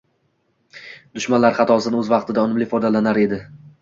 [1.17, 3.41] Dushmanlari xatosidan o‘z vaqtida, unumli foydalanar edi.